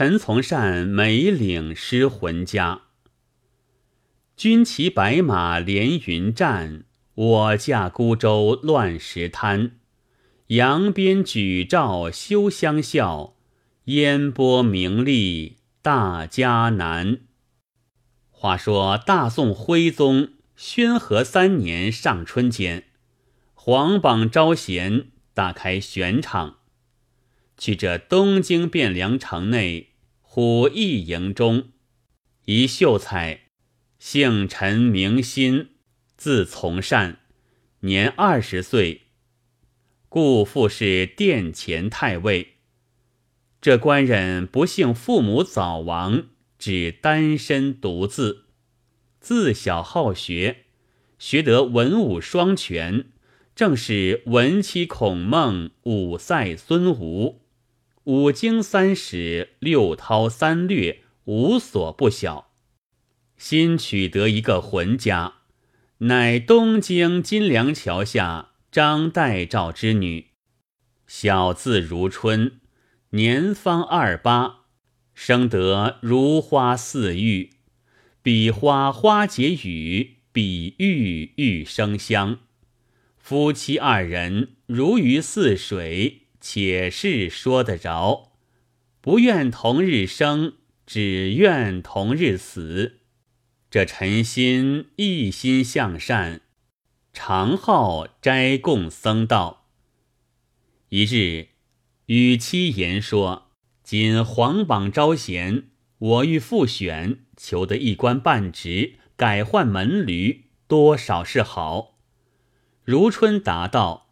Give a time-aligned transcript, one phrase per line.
[0.00, 2.82] 陈从善每领失魂家。
[4.36, 6.84] 军骑白马连云战，
[7.16, 9.72] 我驾孤舟乱石滩。
[10.46, 13.34] 扬鞭举棹休相笑，
[13.86, 17.18] 烟波名利大家难。
[18.30, 22.84] 话说大宋徽宗宣和三年上春间，
[23.52, 26.58] 皇榜招贤，大开选场，
[27.56, 29.87] 去这东京汴梁城内
[30.40, 31.70] 虎翼营中，
[32.44, 33.40] 一秀才，
[33.98, 35.70] 姓陈名新，
[36.16, 37.18] 字从善，
[37.80, 39.08] 年二十岁。
[40.08, 42.58] 故父是殿前太尉。
[43.60, 48.44] 这官人不幸父母早亡，只单身独自。
[49.18, 50.66] 自小好学，
[51.18, 53.06] 学得文武双全，
[53.56, 57.40] 正是文妻孔孟，武赛孙吴，
[58.08, 62.52] 五经三史，六韬三略，无所不晓。
[63.36, 65.34] 新取得一个浑家，
[65.98, 68.52] 乃东京金梁桥下。
[68.70, 70.28] 张代赵之女，
[71.06, 72.60] 小字如春，
[73.10, 74.60] 年方二八，
[75.14, 77.50] 生得如花似玉，
[78.22, 82.38] 比花花结语，比玉玉生香。
[83.18, 88.32] 夫妻二人如鱼似水，且是说得着，
[89.02, 90.54] 不愿同日生，
[90.86, 93.00] 只愿同日死。
[93.70, 96.40] 这陈心一心向善。
[97.12, 99.66] 常好斋供僧道。
[100.88, 101.48] 一日，
[102.06, 103.50] 与妻言说
[103.84, 105.64] ：“今皇榜招贤，
[105.98, 111.98] 我欲复选，求得一官半职，改换门驴，多少是好。”
[112.84, 114.07] 如春答道：“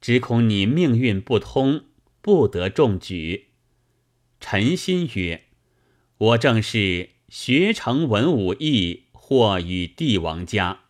[0.00, 1.84] 只恐你命运不通，
[2.20, 3.48] 不得中举。”
[4.40, 5.44] 陈心曰
[6.18, 10.82] ：“我正是学成文武艺，或与帝王家。”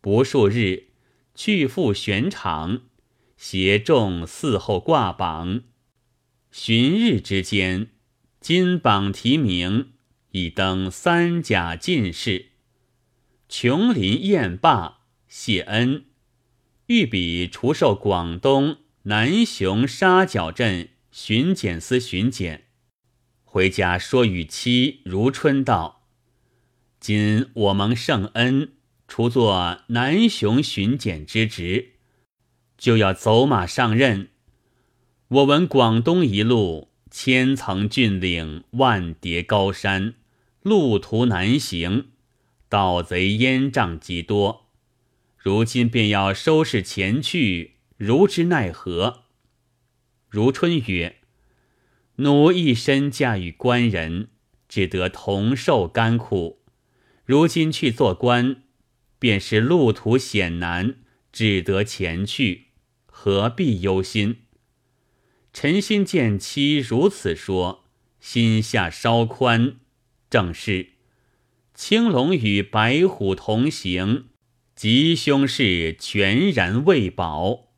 [0.00, 0.88] 不数日，
[1.34, 2.82] 去赴选场，
[3.36, 5.64] 携众伺候挂榜。
[6.50, 7.88] 旬日之间，
[8.40, 9.92] 金榜题名，
[10.30, 12.52] 已登三甲进士。
[13.48, 16.05] 琼林宴罢，谢恩，
[16.86, 22.66] 欲比除授广东南雄沙角镇巡检司巡检。
[23.44, 26.06] 回家说与妻如春道
[27.00, 28.72] ：“今我蒙圣恩。”
[29.08, 31.92] 除作南雄巡检之职，
[32.76, 34.30] 就要走马上任。
[35.28, 40.14] 我闻广东一路千层峻岭，万叠高山，
[40.62, 42.08] 路途难行，
[42.68, 44.65] 盗贼烟瘴极多。
[45.46, 49.26] 如今便要收拾前去，如之奈何？
[50.28, 51.18] 如春曰
[52.18, 54.30] ：“奴一身嫁与官人，
[54.68, 56.64] 只得同受甘苦。
[57.24, 58.64] 如今去做官。”
[59.20, 60.96] 便是路途险难，
[61.32, 62.70] 只得前去，
[63.06, 64.38] 何必忧心？
[65.52, 67.84] 陈心见妻如此说，
[68.18, 69.76] 心下稍宽。
[70.28, 70.94] 正是
[71.72, 74.26] 青龙与白虎同行，
[74.76, 77.68] 吉凶事全然未保。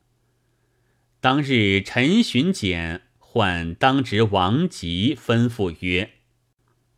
[1.21, 6.15] 当日陈巡检唤当值王吉，吩咐曰：“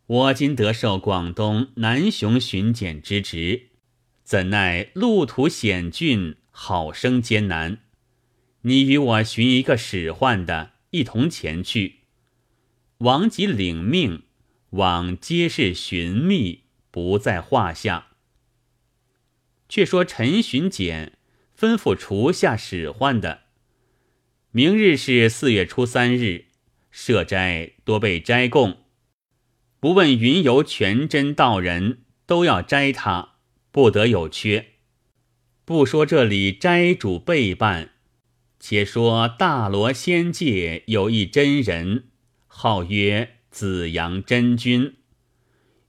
[0.08, 3.66] 我今得受广东南雄巡检之职。”
[4.24, 7.80] 怎奈路途险峻，好生艰难。
[8.62, 11.96] 你与我寻一个使唤的，一同前去。
[12.98, 14.22] 王吉领命，
[14.70, 18.06] 往街市寻觅，不在话下。
[19.70, 21.16] 却说陈巡检
[21.56, 23.44] 吩咐厨下使唤的，
[24.50, 26.46] 明日是四月初三日，
[26.90, 28.78] 设斋多备斋供，
[29.78, 33.36] 不问云游全真道人，都要斋他。
[33.72, 34.66] 不得有缺。
[35.64, 37.92] 不说这里斋主备办，
[38.58, 42.08] 且说大罗仙界有一真人，
[42.48, 44.96] 号曰紫阳真君。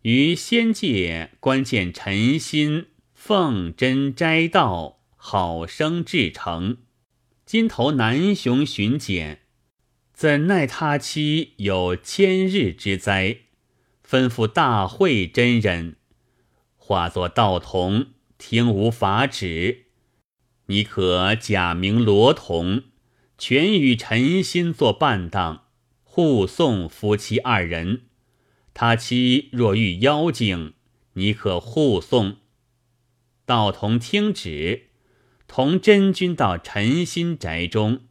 [0.04, 2.86] 于仙界观见陈心
[3.24, 6.78] 奉真斋道，好生至诚。
[7.46, 9.42] 今投南雄巡检，
[10.12, 13.42] 怎奈他妻有千日之灾，
[14.04, 15.98] 吩咐大会真人。
[16.76, 18.08] 化作道童，
[18.40, 19.86] 听无法旨。
[20.66, 22.86] 你可假名罗童，
[23.38, 25.66] 全与陈心做伴当，
[26.04, 28.02] 护送夫妻二人。
[28.74, 30.74] 他妻若遇妖精，
[31.14, 32.38] 你可护送。
[33.46, 34.84] 道童听旨，
[35.48, 38.02] 同真君到陈新宅中，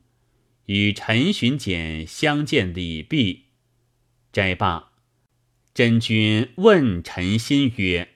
[0.67, 3.47] 与陈巡检相见礼毕。
[4.33, 4.93] 斋罢，
[5.73, 8.09] 真君问陈新曰：“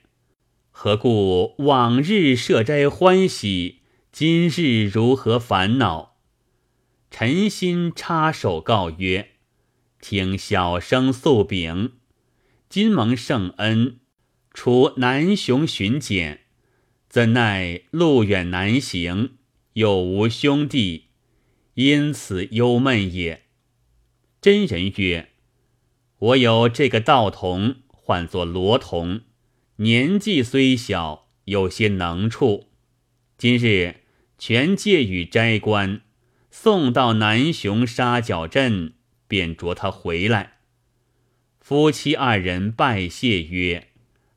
[0.71, 3.79] 何故往日设斋欢喜，
[4.11, 6.17] 今日如何烦恼？”
[7.11, 9.31] 陈心插手告曰
[9.99, 11.93] ：“听小生诉禀，
[12.69, 13.99] 今蒙圣恩，
[14.53, 16.44] 除南雄巡检，
[17.15, 19.37] 怎奈路远难行，
[19.75, 21.05] 又无兄弟，
[21.75, 23.43] 因此忧闷也。”
[24.41, 25.29] 真人曰。
[26.17, 29.21] 我有这个道童，唤作罗童，
[29.77, 32.67] 年纪虽小，有些能处。
[33.37, 34.01] 今日
[34.37, 36.01] 全借与斋官
[36.51, 38.91] 送到南雄沙角镇，
[39.29, 40.57] 便着他回来。
[41.61, 43.87] 夫妻二人拜谢曰：“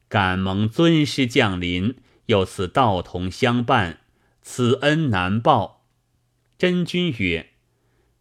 [0.07, 1.97] 敢蒙尊师降临，
[2.29, 4.01] 又此道童相伴，
[4.41, 5.85] 此恩难报。”
[6.57, 7.51] 真君曰：“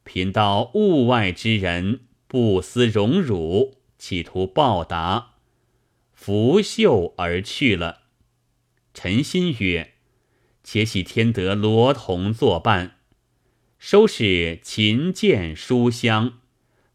[0.04, 5.36] 贫道物外之人。”不思荣辱，企图报答，
[6.12, 8.02] 拂袖而去了。
[8.94, 9.94] 陈心曰
[10.62, 12.98] ：“且喜天得罗童作伴，
[13.80, 16.40] 收拾琴剑书香，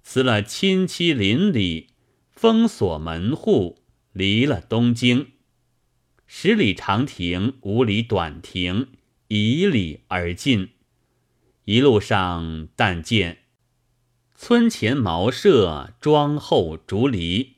[0.03, 1.95] 辞了亲戚邻里，
[2.31, 3.79] 封锁门户，
[4.13, 5.29] 离了东京。
[6.35, 8.89] 十里长亭，五里短亭，
[9.29, 10.71] 以礼而进。
[11.67, 13.41] 一路上，但见。”
[14.35, 17.57] 村前茅舍，庄后竹篱。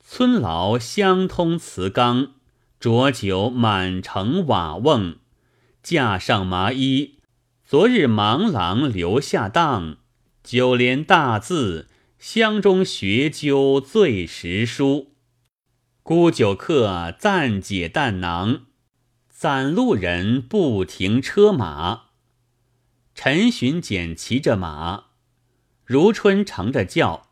[0.00, 2.32] 村牢相通瓷缸，
[2.80, 5.18] 浊酒满城瓦瓮。
[5.82, 7.18] 架上麻衣，
[7.66, 9.98] 昨日盲郎留下当。
[10.42, 11.88] 九连大字，
[12.18, 15.12] 乡中学究最识书。
[16.08, 18.62] 孤酒客暂解弹囊，
[19.28, 22.04] 攒路人不停车马。
[23.14, 25.08] 陈巡检骑着马。
[25.84, 27.28] 如春乘着轿，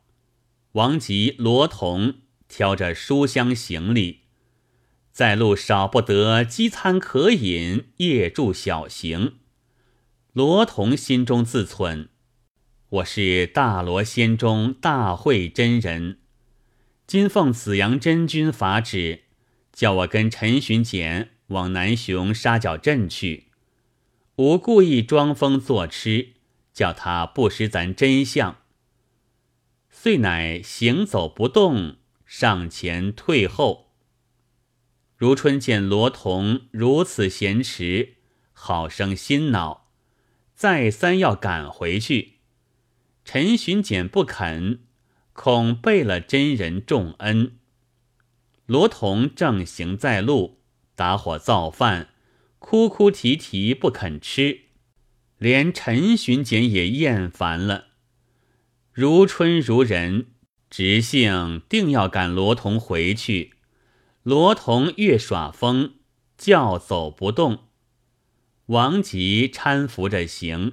[0.72, 2.16] 王吉、罗同
[2.48, 4.24] 挑着书香行李，
[5.10, 9.36] 在路少不得饥餐渴饮，夜住小行。
[10.34, 12.08] 罗同心中自忖：
[12.90, 16.18] 我是大罗仙中大慧真人，
[17.06, 19.24] 今奉紫阳真君法旨，
[19.72, 23.48] 叫我跟陈巡检往南雄沙角镇去。
[24.36, 26.36] 吾故意装疯作痴。
[26.76, 28.58] 叫他不识咱真相，
[29.88, 33.94] 遂乃行走不动，上前退后。
[35.16, 38.16] 如春见罗童如此闲迟，
[38.52, 39.88] 好生心恼，
[40.54, 42.40] 再三要赶回去。
[43.24, 44.80] 陈巡检不肯，
[45.36, 47.58] 恐背了真人重恩。
[48.64, 50.58] 罗童正行在路，
[50.96, 52.08] 打火造饭，
[52.58, 54.62] 哭哭啼啼不肯吃。
[55.38, 57.88] 连陈巡检也厌烦了，
[58.92, 60.28] 如春如人，
[60.70, 63.52] 直性定要赶罗童回去。
[64.22, 65.96] 罗童越耍疯，
[66.38, 67.64] 叫走不动。
[68.66, 70.72] 王吉搀扶着行，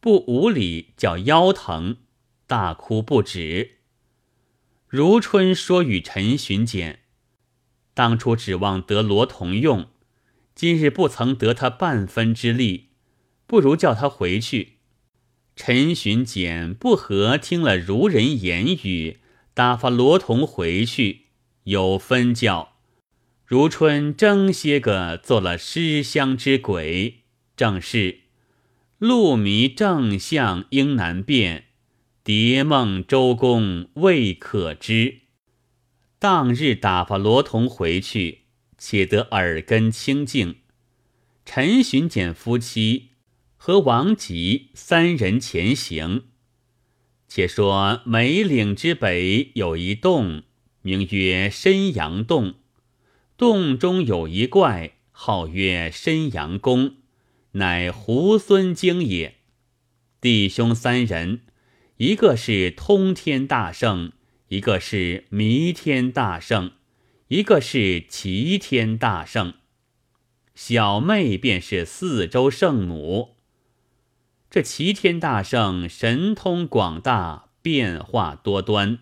[0.00, 1.98] 不五里叫腰疼，
[2.48, 3.75] 大哭不止。
[4.96, 7.00] 如春说与陈巡检：
[7.92, 9.88] 当初指望得罗同用，
[10.54, 12.86] 今日不曾得他半分之力。
[13.46, 14.78] 不如叫他回去。
[15.54, 19.18] 陈巡检不和，听了如人言语，
[19.52, 21.26] 打发罗同回去。
[21.64, 22.76] 有分教，
[23.44, 28.20] 如春争些个做了失乡之鬼，正是
[28.96, 31.65] 路迷正向应难辨，
[32.26, 35.20] 蝶梦周公未可知。
[36.18, 40.56] 当日打发罗童回去，且得耳根清净。
[41.44, 43.10] 陈巡检夫妻。
[43.56, 46.24] 和王吉三人前行。
[47.28, 50.42] 且说梅岭之北有一洞，
[50.82, 52.54] 名曰申阳洞。
[53.36, 56.96] 洞中有一怪，号曰申阳公，
[57.52, 59.36] 乃猢狲精也。
[60.20, 61.42] 弟兄三人，
[61.98, 64.12] 一个是通天大圣，
[64.48, 66.72] 一个是弥天大圣，
[67.28, 69.54] 一个是齐天大圣。
[70.54, 73.36] 小妹便是四周圣母。
[74.50, 78.98] 这齐天大圣神通广大，变化多端，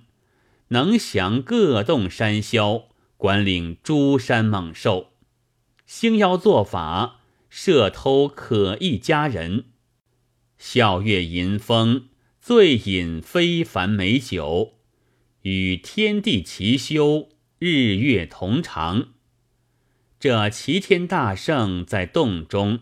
[0.68, 2.84] 能降各洞山魈，
[3.16, 5.08] 管领诸山猛兽，
[5.84, 7.16] 星妖作法，
[7.50, 9.64] 摄偷可异佳人，
[10.58, 12.06] 笑月吟风，
[12.46, 14.74] 醉饮非凡美酒，
[15.44, 19.14] 与天地齐修，日月同长。
[20.20, 22.80] 这齐天大圣在洞中。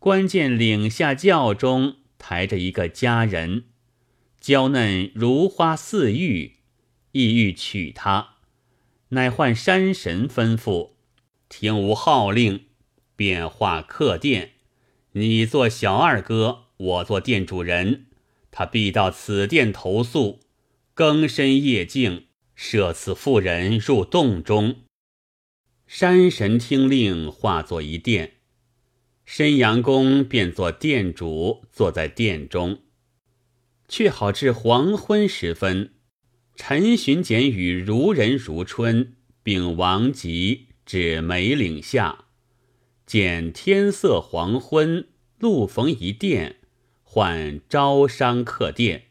[0.00, 3.66] 关键领下轿中抬着一个佳人，
[4.40, 6.56] 娇嫩如花似玉，
[7.12, 8.38] 意欲娶她，
[9.10, 10.94] 乃唤山神吩咐，
[11.48, 12.64] 听吾号令，
[13.14, 14.54] 便化客店。
[15.12, 18.06] 你做小二哥，我做店主人。
[18.60, 20.40] 他必到此殿投宿，
[20.92, 24.82] 更深夜静，射此妇人入洞中。
[25.86, 28.34] 山神听令，化作一殿。
[29.24, 32.82] 申阳公便做殿主，坐在殿中。
[33.88, 35.94] 却好至黄昏时分，
[36.54, 42.26] 陈巡检与如人如春，并王吉至梅岭下，
[43.06, 46.59] 见天色黄昏，路逢一殿。
[47.12, 49.06] 唤招商客店，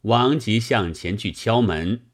[0.00, 2.06] 王吉向前去敲门。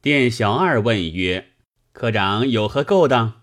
[0.00, 1.48] 店小二问曰
[1.92, 3.42] ：“科长有何勾当？”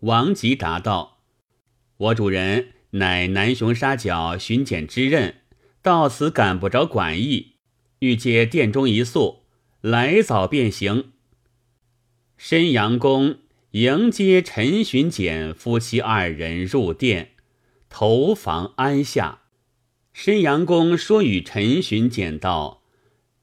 [0.00, 1.18] 王吉答道
[1.98, 5.42] ：“我主人乃南雄沙角巡检之任，
[5.82, 7.56] 到此赶不着管驿，
[7.98, 9.42] 欲借店中一宿，
[9.82, 11.12] 来早便行。”
[12.38, 13.36] 申阳公
[13.72, 17.32] 迎接陈巡检夫妻二人入店，
[17.90, 19.42] 投房安下。
[20.14, 22.84] 申阳公说与陈巡检道：“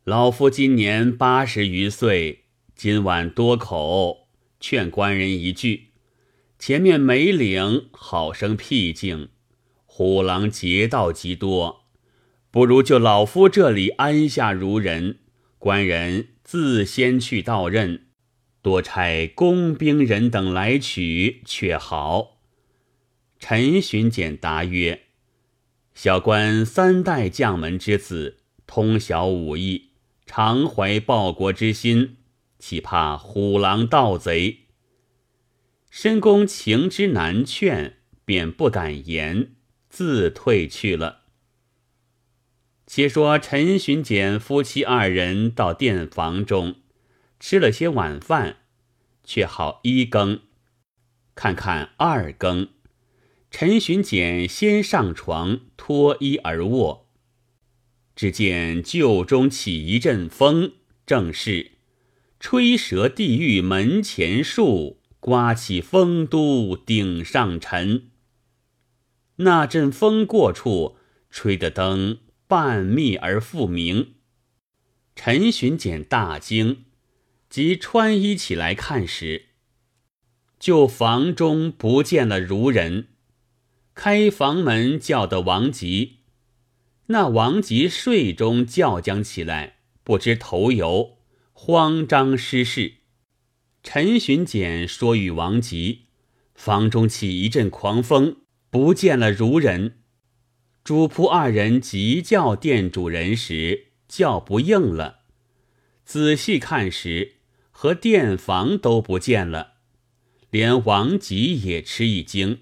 [0.06, 5.90] 老夫今年八十余岁，今晚多口，劝官人一句：
[6.58, 9.28] 前面梅岭好生僻静，
[9.86, 11.84] 虎狼劫道极多，
[12.50, 15.20] 不如就老夫这里安下如人，
[15.60, 18.06] 官人自先去到任，
[18.62, 22.40] 多差工兵人等来取，却好。”
[23.38, 25.02] 陈巡检答曰。
[26.04, 29.92] 小官三代将门之子，通晓武艺，
[30.26, 32.18] 常怀报国之心，
[32.58, 34.62] 岂怕虎狼盗贼？
[35.92, 39.52] 申公情之难劝，便不敢言，
[39.90, 41.26] 自退去了。
[42.88, 46.78] 且说陈巡检夫妻二人到店房中，
[47.40, 48.58] 吃了些晚饭，
[49.24, 50.40] 却好一更，
[51.36, 52.70] 看看二更。
[53.52, 57.10] 陈巡检先上床脱衣而卧，
[58.16, 60.72] 只见旧中起一阵风，
[61.06, 61.74] 正是
[62.40, 68.10] 吹折地狱门前树，刮起丰都顶上尘。
[69.36, 70.96] 那阵风过处，
[71.30, 74.14] 吹得灯半灭而复明。
[75.14, 76.86] 陈巡检大惊，
[77.50, 79.50] 即穿衣起来看时，
[80.58, 83.10] 就房中不见了如人。
[83.94, 86.20] 开房门叫的王吉，
[87.08, 91.18] 那王吉睡中叫将起来，不知头油，
[91.52, 92.94] 慌张失势。
[93.84, 96.06] 陈巡检说与王吉，
[96.56, 98.38] 房中起一阵狂风，
[98.70, 99.98] 不见了如人。
[100.84, 105.20] 主仆二人急叫店主人时，叫不应了。
[106.06, 107.36] 仔细看时，
[107.72, 109.74] 和店房都不见了，
[110.50, 112.62] 连王吉也吃一惊。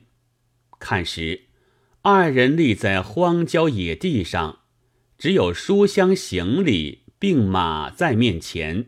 [0.80, 1.42] 看时，
[2.02, 4.60] 二人立在荒郊野地上，
[5.18, 8.88] 只有书香行李并马在面前，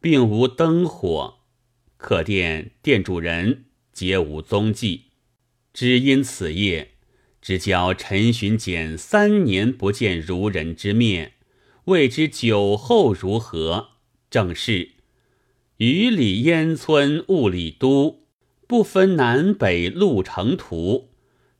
[0.00, 1.40] 并无灯火。
[1.96, 5.06] 可店店主人皆无踪迹。
[5.74, 6.92] 只因此夜，
[7.42, 11.32] 只教陈巡检三年不见如人之面，
[11.86, 13.88] 未知酒后如何。
[14.30, 14.92] 正是
[15.78, 18.26] 雨里烟村雾里都，
[18.66, 21.10] 不分南北路程途。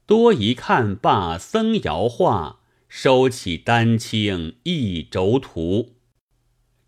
[0.06, 5.96] 多一看罢僧摇画，收起丹青一轴图。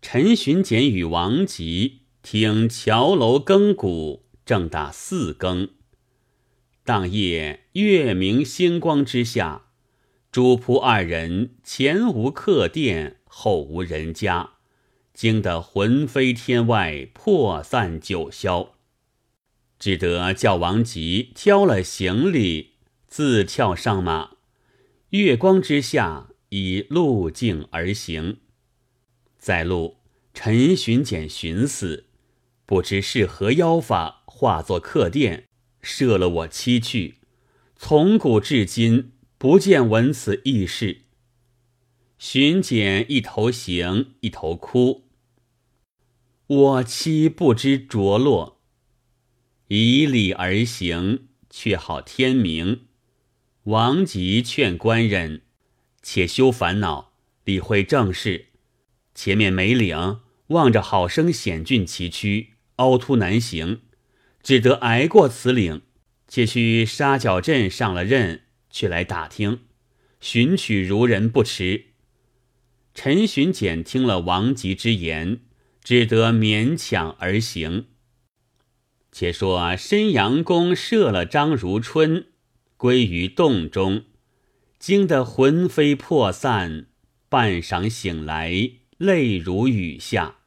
[0.01, 5.67] 陈巡检与王吉听桥楼更鼓，正打四更。
[6.85, 9.65] 当夜月明星光之下，
[10.31, 14.51] 主仆二人前无客店，后无人家，
[15.13, 18.69] 惊得魂飞天外，破散九霄，
[19.77, 22.68] 只得叫王吉挑了行李。
[23.09, 24.37] 自跳上马，
[25.09, 28.37] 月光之下，以路径而行。
[29.39, 29.97] 在路，
[30.31, 32.05] 陈巡检寻思，
[32.67, 35.47] 不知是何妖法，化作客店，
[35.81, 37.15] 摄了我妻去。
[37.75, 41.01] 从古至今，不见闻此异事。
[42.19, 45.07] 巡检一头行，一头哭。
[46.45, 48.61] 我妻不知着落，
[49.67, 52.81] 以礼而行，却好天明。
[53.69, 55.43] 王吉劝官人，
[56.01, 58.47] 且休烦恼，理会正事。
[59.13, 62.47] 前面梅岭望着好生险峻崎岖，
[62.77, 63.81] 凹凸难行，
[64.41, 65.83] 只得挨过此岭。
[66.27, 69.59] 且须沙角镇上了任，去来打听，
[70.19, 71.89] 寻取如人不迟。
[72.95, 75.41] 陈巡检听了王吉之言，
[75.83, 77.85] 只得勉强而行。
[79.11, 82.25] 且说申阳公射了张如春，
[82.79, 84.05] 归于洞中，
[84.79, 86.85] 惊得魂飞魄散，
[87.27, 88.53] 半晌醒来，
[88.97, 90.37] 泪如雨下。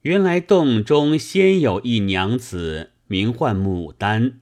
[0.00, 4.40] 原来洞中先有一娘子，名唤牡丹，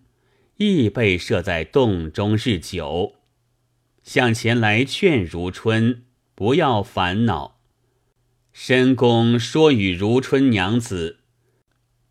[0.57, 3.17] 亦被设在洞中日久，
[4.03, 7.61] 向前来劝如春不要烦恼。
[8.51, 11.19] 申公说与如春娘子。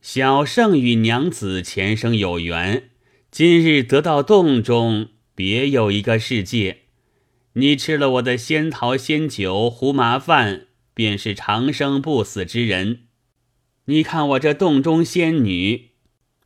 [0.01, 2.90] 小圣与娘子前生有缘，
[3.31, 6.79] 今日得到洞中别有一个世界。
[7.53, 13.03] 你吃了我的仙桃仙酒胡麻饭，便是长生不死之人。
[13.85, 15.91] 你看我这洞中仙女，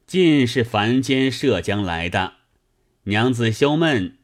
[0.05, 2.33] 尽是凡间涉江来的。
[3.05, 4.19] 娘子休闷，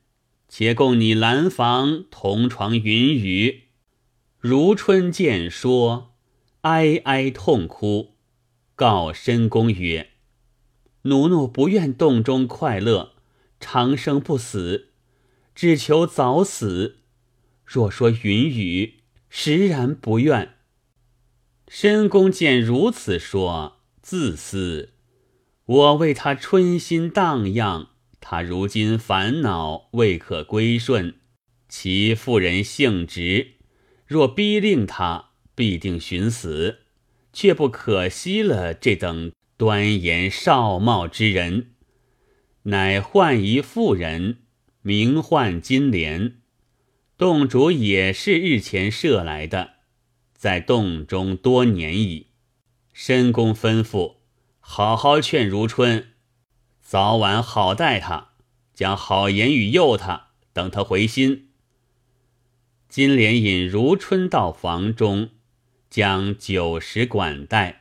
[0.48, 3.64] 且供你兰房同床云雨。
[4.38, 6.14] 如春见说，
[6.62, 8.14] 哀哀痛哭。
[8.76, 10.11] 告申公曰
[11.04, 13.14] ：“奴奴不愿洞中快乐，
[13.60, 14.90] 长生不死，
[15.56, 16.98] 只求早死。
[17.66, 20.56] 若说云雨，实然不愿。”
[21.68, 24.94] 申公见如此说，自思：
[25.66, 27.90] 我为他春心荡漾，
[28.20, 31.16] 他如今烦恼未可归顺，
[31.70, 33.54] 其妇人性直，
[34.06, 36.80] 若逼令他，必定寻死。
[37.34, 39.32] 却不可惜了这等
[39.62, 41.74] 端严少貌之人，
[42.64, 44.40] 乃唤一妇人，
[44.82, 46.38] 名唤金莲。
[47.16, 49.74] 洞主也是日前射来的，
[50.34, 52.32] 在洞中多年矣。
[52.92, 54.16] 申公吩咐，
[54.60, 56.08] 好好劝如春，
[56.82, 58.30] 早晚好待他，
[58.74, 61.50] 将好言语诱他，等他回心。
[62.90, 65.30] 金莲引如春到房中。
[65.88, 67.81] 将酒食管待，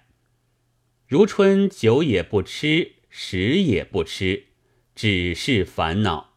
[1.10, 4.44] 如春酒也不吃，食也不吃，
[4.94, 6.34] 只是烦恼。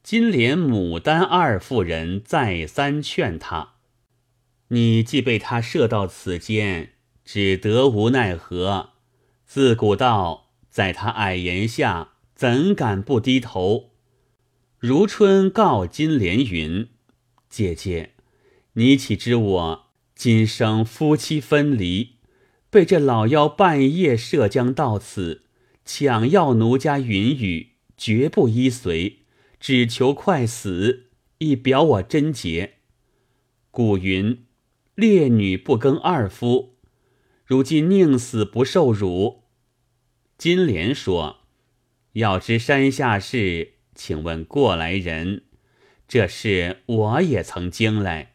[0.00, 3.74] 金莲、牡丹二妇人再三劝他
[4.70, 6.92] ：“你既被他射到此间，
[7.24, 8.90] 只得无奈何。
[9.44, 13.90] 自古道，在他矮檐下，怎敢不低头？”
[14.78, 16.86] 如春告金莲云
[17.50, 18.12] ：“姐姐，
[18.74, 22.17] 你岂知我？”今生夫妻分离，
[22.70, 25.44] 被这老妖半夜涉江到此，
[25.84, 29.20] 抢要奴家云雨，绝不依随，
[29.58, 31.06] 只求快死，
[31.38, 32.74] 以表我贞洁。
[33.70, 34.44] 古云：
[34.94, 36.74] 烈女不更二夫，
[37.46, 39.44] 如今宁死不受辱。
[40.36, 41.38] 金莲说
[42.14, 45.44] ：“要知山下事，请问过来人。
[46.06, 48.34] 这事我也曾经来。”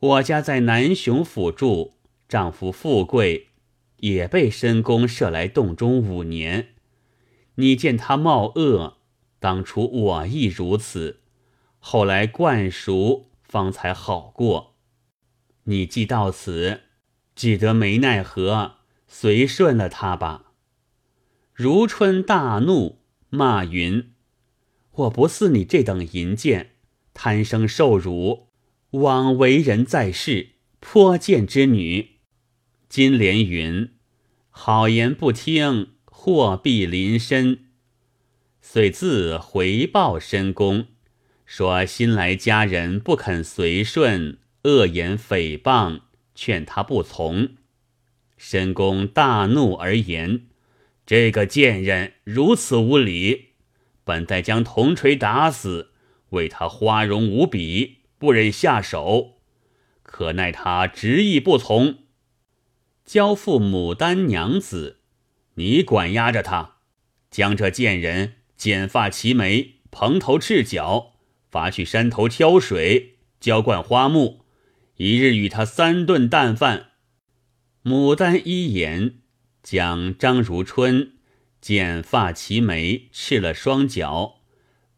[0.00, 1.92] 我家在南雄府住，
[2.26, 3.48] 丈夫富贵，
[4.00, 6.74] 也被申公射来洞中五年。
[7.56, 8.98] 你见他貌恶，
[9.38, 11.20] 当初我亦如此，
[11.78, 14.76] 后来惯熟，方才好过。
[15.64, 16.80] 你既到此，
[17.34, 20.52] 只得没奈何，随顺了他吧。
[21.52, 24.12] 如春大怒，骂云
[24.92, 26.72] ：“我不似你这等淫贱，
[27.12, 28.48] 贪生受辱。”
[28.92, 32.16] 枉为人在世，颇贱之女。
[32.90, 33.88] 金莲云
[34.50, 37.66] ：“好言不听，祸必临身。”
[38.60, 40.88] 遂自回报申公，
[41.46, 46.00] 说新来家人不肯随顺，恶言诽谤，
[46.34, 47.50] 劝他不从。
[48.36, 50.46] 申公大怒而言
[51.06, 53.50] ：“这个贱人如此无礼，
[54.02, 55.92] 本待将铜锤打死，
[56.30, 59.36] 为他花容无比。”不忍下手，
[60.02, 61.99] 可奈他执意不从，
[63.12, 65.00] 交付牡丹娘子，
[65.54, 66.76] 你管押着他，
[67.28, 71.14] 将这贱人剪发齐眉，蓬头赤脚，
[71.50, 74.44] 罚去山头挑水，浇灌花木，
[74.94, 76.90] 一日与他三顿淡饭。
[77.82, 79.16] 牡丹一言，
[79.60, 81.14] 将张如春
[81.60, 84.42] 剪发齐眉，赤了双脚，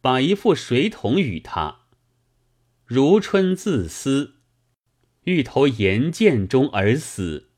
[0.02, 1.86] 把一副水桶与他。
[2.84, 4.34] 如春自私，
[5.24, 7.48] 欲投岩涧中而死。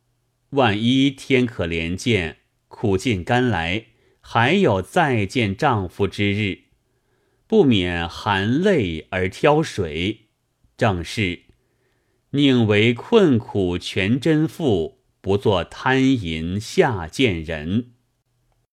[0.55, 2.37] 万一天可怜见，
[2.69, 3.87] 苦尽甘来，
[4.21, 6.67] 还有再见丈夫之日，
[7.49, 10.29] 不免含泪而挑水。
[10.77, 11.41] 正是
[12.31, 17.94] 宁为困苦全真妇，不做贪淫下贱人。